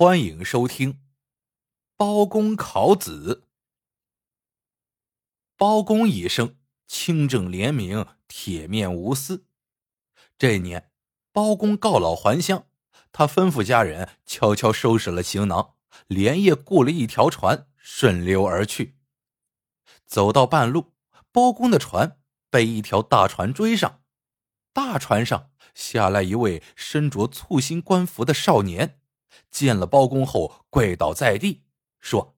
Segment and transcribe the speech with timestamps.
[0.00, 1.00] 欢迎收听
[1.96, 3.48] 包公考子。
[5.56, 6.56] 包公一生
[6.86, 9.44] 清正廉明，铁面无私。
[10.38, 10.92] 这年，
[11.32, 12.68] 包公告老还乡，
[13.10, 15.74] 他吩咐家人悄悄收拾了行囊，
[16.06, 18.94] 连夜雇了一条船，顺流而去。
[20.06, 20.92] 走到半路，
[21.32, 22.20] 包公的船
[22.50, 24.02] 被一条大船追上，
[24.72, 29.00] 大船上下来一位身着簇新官服的少年。
[29.50, 31.64] 见了包公后，跪倒在地，
[32.00, 32.36] 说：“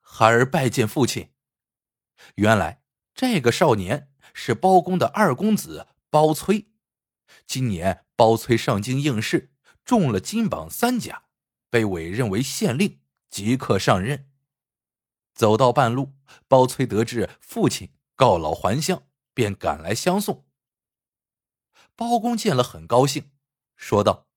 [0.00, 1.32] 孩儿拜见父亲。”
[2.36, 2.82] 原来
[3.14, 6.70] 这个少年是包公的二公子包崔。
[7.46, 9.52] 今年包崔上京应试，
[9.84, 11.24] 中了金榜三甲，
[11.68, 14.30] 被委任为县令，即刻上任。
[15.34, 16.14] 走到半路，
[16.46, 20.46] 包崔得知父亲告老还乡，便赶来相送。
[21.96, 23.32] 包公见了很高兴，
[23.76, 24.28] 说道。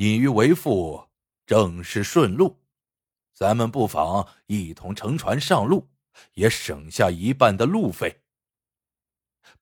[0.00, 1.08] 你与为父
[1.44, 2.60] 正是顺路，
[3.34, 5.88] 咱们不妨一同乘船上路，
[6.34, 8.22] 也省下一半的路费。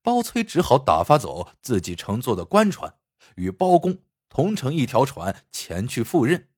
[0.03, 2.99] 包崔只好打发走自己乘坐的官船，
[3.37, 6.51] 与包公同乘一条船前去赴任。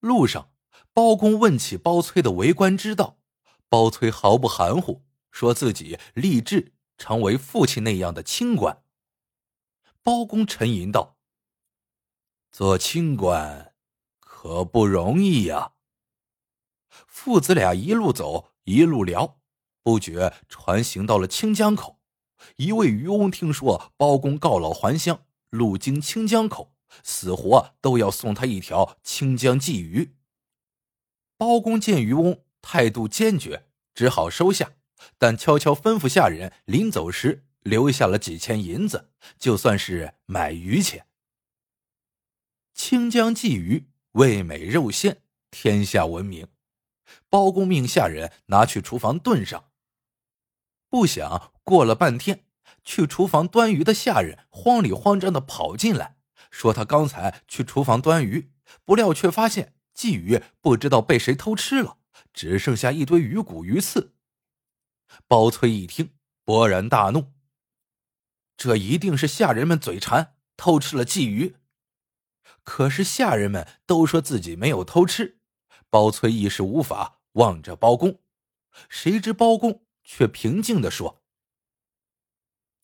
[0.00, 0.52] 路上，
[0.92, 3.16] 包公问起包崔的为官之道，
[3.70, 8.84] 包崔毫不含糊，说自己立志成为父亲那样的清官。
[10.02, 11.13] 包公沉吟道。
[12.54, 13.74] 做清官
[14.20, 15.72] 可不容易呀。
[16.88, 19.40] 父子俩一路走，一路聊，
[19.82, 21.98] 不觉船行到了清江口。
[22.54, 30.14] 一位渔翁听说包公告老还乡，路经清江口，死活都要送他一条清江鲫鱼。
[31.36, 34.74] 包公见渔翁态度坚决，只好收下，
[35.18, 41.08] 但悄悄吩咐下人，临走时留下了几钱银子，就算是买鱼钱。
[42.86, 46.48] 清江鲫鱼味美肉鲜，天下闻名。
[47.30, 49.70] 包公命下人拿去厨房炖上。
[50.90, 52.44] 不想过了半天，
[52.82, 56.18] 去厨房端鱼的下人慌里慌张的跑进来，
[56.50, 58.52] 说他刚才去厨房端鱼，
[58.84, 61.96] 不料却发现鲫鱼不知道被谁偷吃了，
[62.34, 64.12] 只剩下一堆鱼骨鱼刺。
[65.26, 66.10] 包崔一听，
[66.44, 67.32] 勃然大怒，
[68.58, 71.56] 这一定是下人们嘴馋，偷吃了鲫鱼。
[72.64, 75.38] 可是下人们都说自己没有偷吃，
[75.90, 78.18] 包崔一时无法，望着包公。
[78.88, 81.22] 谁知包公却平静的说：“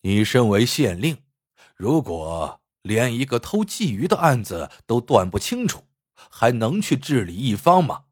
[0.02, 1.24] 你身为县令，
[1.74, 8.04] 如果连一个偷鲫鱼的案子都断不清楚，还能去治理一方吗？”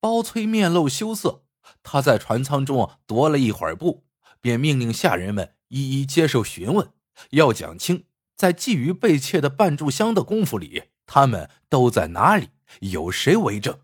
[0.00, 1.44] 包崔面露羞涩，
[1.82, 4.04] 他在船舱中踱了一会儿步，
[4.40, 6.92] 便命令下人们一一接受询问，
[7.30, 8.04] 要讲清。
[8.36, 12.50] 在觊觎被窃的半炷香的功夫里，他们都在哪里？
[12.80, 13.80] 有谁为证？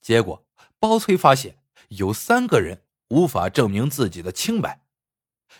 [0.00, 0.46] 结果，
[0.78, 4.86] 包崔发现有三个人无法证明自己的清白：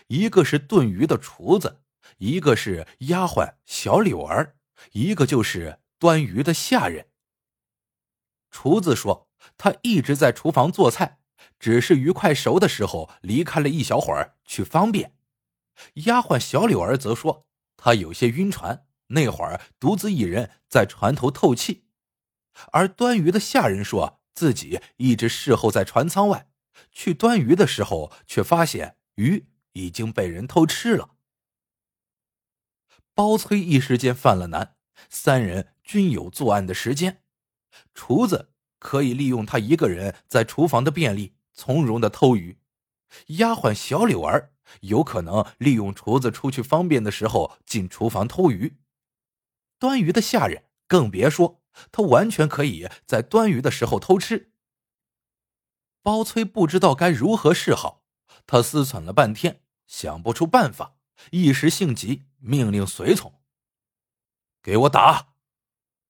[0.07, 1.81] 一个是炖鱼的厨子，
[2.17, 4.55] 一个是丫鬟小柳儿，
[4.93, 7.09] 一个就是端鱼的下人。
[8.49, 11.19] 厨子说，他一直在厨房做菜，
[11.59, 15.13] 只是鱼快熟的时候离开了一小会儿去方便。
[16.05, 17.47] 丫鬟小柳儿则说
[17.77, 21.85] ：“她有些晕船，那会儿独自一人在船头透气。”
[22.71, 26.49] 而端鱼的下人说自己一直侍候在船舱外，
[26.91, 31.11] 去端鱼的时候却发现鱼已经被人偷吃了。
[33.13, 34.75] 包崔一时间犯了难，
[35.09, 37.23] 三人均有作案的时间。
[37.93, 42.57] 厨子可以利用他一个人在厨房的便利，从容的偷鱼；
[43.37, 44.53] 丫鬟小柳儿。
[44.81, 48.77] 有可能利用厨子出去方便的时候进厨房偷鱼，
[49.77, 54.51] 端鱼的下人更别说，他完全可以在端鱼的时候偷吃。
[56.01, 58.03] 包崔不知道该如何是好，
[58.47, 60.95] 他思忖了半天，想不出办法，
[61.31, 63.41] 一时性急，命令随从
[64.63, 65.33] ：“给我打！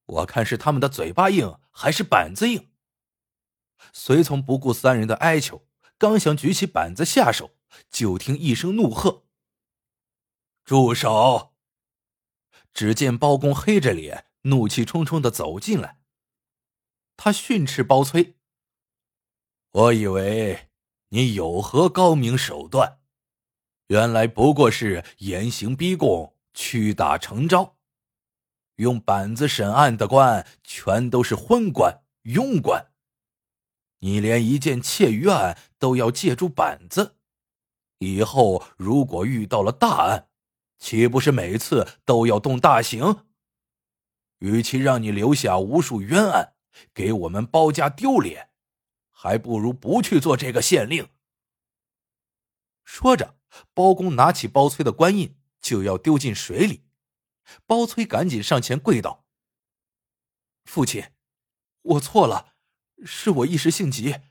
[0.05, 2.71] 我看是他们的嘴巴硬，还是板子硬。”
[3.93, 5.67] 随从不顾三人的哀求，
[5.97, 7.58] 刚想举起板子下手。
[7.89, 9.25] 就听一声怒喝
[10.65, 11.53] ：“住手！”
[12.73, 15.99] 只见包公黑着脸，怒气冲冲的走进来。
[17.17, 18.37] 他训斥包崔
[19.71, 20.69] ：“我以为
[21.09, 22.99] 你有何高明手段，
[23.87, 27.77] 原来不过是严刑逼供、屈打成招。
[28.75, 32.93] 用板子审案的官，全都是昏官、庸官。
[33.99, 37.17] 你连一件窃鱼案都要借助板子。”
[37.99, 40.29] 以后如果遇到了大案，
[40.77, 43.25] 岂不是每次都要动大刑？
[44.39, 46.55] 与其让你留下无数冤案，
[46.93, 48.51] 给我们包家丢脸，
[49.11, 51.09] 还不如不去做这个县令。
[52.85, 53.37] 说着，
[53.73, 56.85] 包公拿起包崔的官印就要丢进水里，
[57.65, 59.25] 包崔赶紧上前跪道
[60.63, 61.11] ：“父亲，
[61.81, 62.53] 我错了，
[63.03, 64.21] 是我一时性急，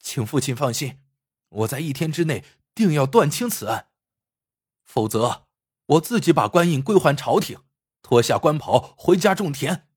[0.00, 1.00] 请父亲放心，
[1.48, 2.44] 我在一天之内
[2.76, 3.88] 定要断清此案，
[4.84, 5.48] 否则
[5.86, 7.58] 我自己把官印归还朝廷。”
[8.02, 9.88] 脱下官袍，回家种田。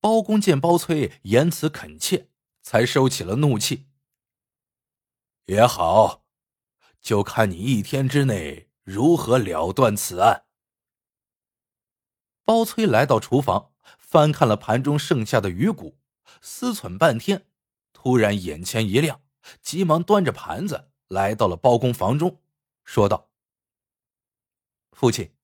[0.00, 2.30] 包公见包崔言辞恳切，
[2.62, 3.90] 才收起了怒气。
[5.44, 6.24] 也好，
[7.02, 10.46] 就看你一天之内如何了断此案。
[12.46, 15.98] 包崔来到厨房，翻看了盘中剩下的鱼骨，
[16.40, 17.46] 思忖半天，
[17.92, 19.20] 突然眼前一亮，
[19.60, 22.40] 急忙端着盘子来到了包公房中，
[22.84, 23.30] 说道
[24.92, 25.34] ：“父亲。”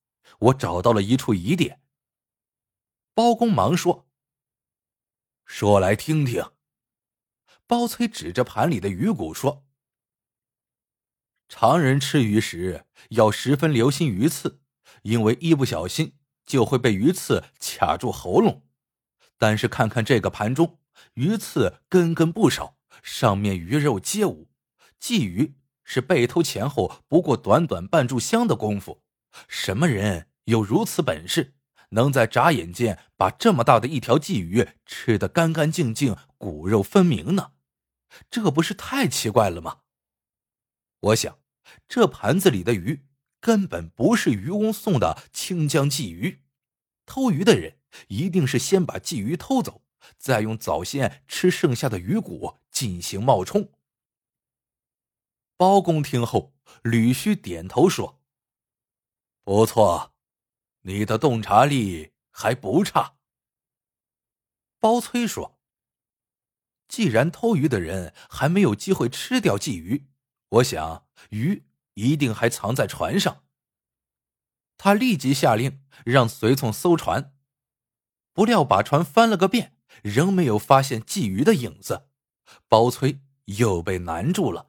[0.41, 1.81] 我找到了一处疑点。
[3.13, 4.07] 包公忙说
[5.45, 6.53] ：“说来听听。”
[7.67, 9.67] 包崔指着盘里的鱼骨说
[11.49, 14.61] ：“常人吃鱼时要十分留心鱼刺，
[15.03, 18.63] 因为一不小心就会被鱼刺卡住喉咙。
[19.39, 20.79] 但是看看这个盘中，
[21.15, 24.49] 鱼刺根根不少，上面鱼肉皆无。
[25.01, 25.55] 鲫鱼
[25.91, 29.03] 是被偷前后不过短短半炷香的功夫。”
[29.49, 31.55] 什么人有如此本事，
[31.91, 37.53] 能在眨眼间把这么大的一条鲫鱼吃得干干净净、骨肉分明呢？
[38.31, 39.79] 这不是太奇怪了吗？
[41.01, 41.39] 我想，
[41.89, 43.07] 这盘子里的鱼
[43.41, 46.43] 根本不是渔翁送的清江鲫鱼，
[47.07, 49.83] 偷鱼的人一定是先把鲫鱼偷走，
[50.19, 53.71] 再用早先吃剩下的鱼骨进行冒充。
[55.59, 58.23] 包公听后，捋须点头说。
[59.43, 60.15] 不错，
[60.83, 63.17] 你的洞察力还不差。
[64.79, 65.59] 包崔说
[66.87, 70.07] ：“既然偷鱼的人还没有机会吃掉鲫鱼，
[70.49, 73.43] 我想鱼一定还藏在船上。”
[74.79, 77.35] 他立即下令让随从搜船，
[78.33, 82.11] 不料把船翻了个遍，仍没有发现鲫鱼的影子。
[82.69, 84.68] 包崔又被难住了，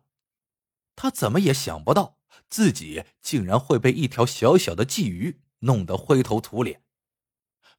[1.01, 2.19] 他怎么也想不到。
[2.50, 6.84] 自己竟然会被一条小小的鲫鱼弄得灰头土脸，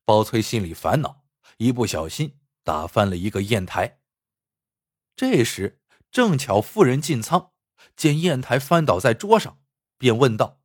[0.05, 1.25] 包崔心里烦恼，
[1.59, 4.01] 一不小心打翻了一个砚台。
[5.17, 7.53] 这时正巧夫人进仓，
[7.95, 9.61] 见砚台翻倒在桌上，
[9.99, 10.63] 便问道：“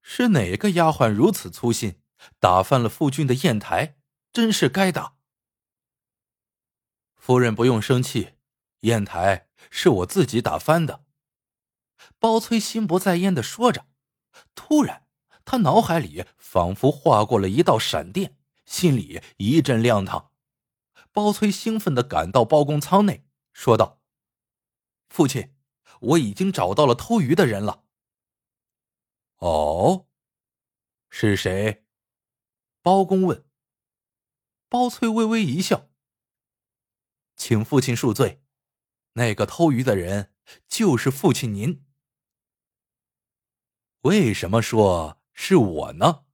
[0.00, 2.00] 是哪个丫鬟如此粗心，
[2.38, 3.98] 打翻了夫君的砚台？
[4.32, 5.16] 真是该打！”
[7.16, 8.34] 夫人不用生气，
[8.82, 11.04] 砚台是我自己打翻的。
[12.18, 13.86] 包崔心不在焉的说着，
[14.54, 15.06] 突然，
[15.44, 20.30] 他脑海里仿佛划过了一道闪电，心里一阵亮堂。
[21.10, 24.00] 包崔兴奋的赶到包公舱内，说道
[25.08, 25.56] ：“父亲，
[26.00, 27.84] 我已经找到了偷鱼的人了。
[29.38, 30.06] ”“哦，
[31.10, 31.84] 是谁？”
[32.82, 33.44] 包公问。
[34.68, 35.88] 包崔微微一笑
[37.34, 38.42] ：“请父亲恕罪，
[39.18, 40.32] 那个偷鱼的人
[40.66, 41.84] 就是父亲您。”
[44.02, 46.24] 为什么说是我呢？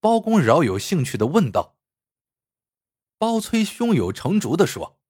[0.00, 1.76] 包公饶有兴趣的问道。
[3.18, 5.00] 包崔胸有成竹的说：“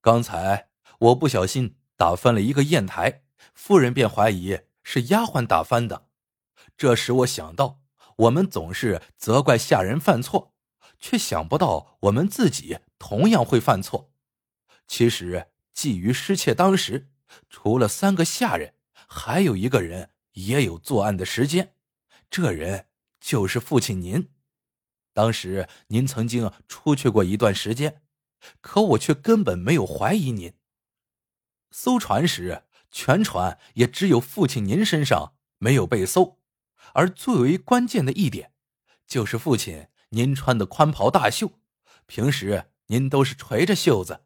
[0.00, 6.08] 刚才我不小心打翻了一个砚台，夫人便怀疑是丫鬟打翻的。
[6.76, 7.82] 这使我想到，
[8.16, 10.54] 我们总是责怪下人犯错，
[10.98, 14.10] 却想不到我们自己同样会犯错。
[14.88, 17.08] 其实，觊觎失窃当时，
[17.48, 18.74] 除了三个下人，
[19.06, 21.74] 还有一个人。”也有作案的时间，
[22.30, 22.86] 这人
[23.20, 24.30] 就是父亲您。
[25.12, 28.00] 当时您曾经出去过一段时间，
[28.62, 30.54] 可我却根本没有怀疑您。
[31.70, 36.40] 搜船时，全船也只有父亲您身上没有被搜，
[36.94, 38.54] 而最为关键的一点，
[39.06, 41.60] 就是父亲您穿的宽袍大袖，
[42.06, 44.24] 平时您都是垂着袖子，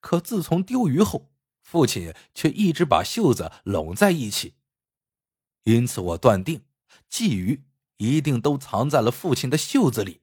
[0.00, 1.30] 可自从丢鱼后，
[1.62, 4.54] 父亲却一直把袖子拢在一起。
[5.64, 6.64] 因此，我断定，
[7.10, 7.64] 鲫鱼
[7.96, 10.22] 一定都藏在了父亲的袖子里。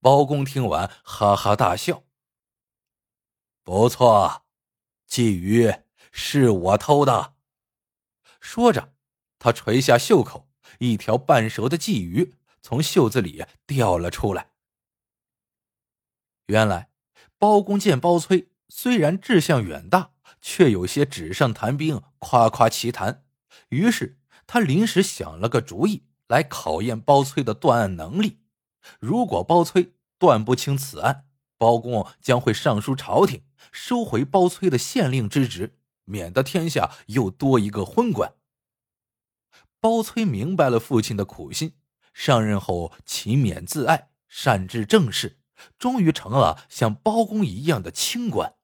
[0.00, 2.04] 包公听完，哈哈大笑。
[3.62, 4.44] 不错，
[5.08, 5.74] 鲫鱼
[6.12, 7.36] 是我偷的。
[8.40, 8.94] 说着，
[9.38, 14.52] 他垂下袖口，一条半熟的鲫鱼从袖子里掉了出来。
[16.46, 16.89] 原来，
[17.40, 20.10] 包公见包崔虽然志向远大，
[20.42, 22.02] 却有些纸上谈兵。
[22.18, 23.24] 夸夸其谈。
[23.70, 28.40] 于是他临时想了个主意，来考验包崔的断案能力。
[28.98, 31.24] 如果包崔断不清此案，
[31.56, 33.42] 包公将会上书朝廷，
[33.72, 38.34] 收回包崔的县令之职，免得天下又多一个昏官。
[39.80, 41.72] 包崔明白了父亲的苦心，
[42.12, 45.38] 上任后勤勉自爱，善治政事，
[45.78, 48.56] 终于成了像包公一样的清官。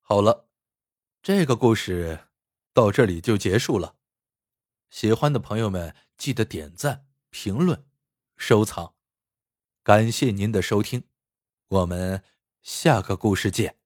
[0.00, 0.48] 好了，
[1.22, 2.28] 这个故事
[2.72, 3.96] 到这里就结束了。
[4.88, 7.86] 喜欢的朋友们记得点赞、评论、
[8.36, 8.94] 收藏。
[9.82, 11.08] 感谢您的收听，
[11.68, 12.24] 我们
[12.62, 13.77] 下个故事见。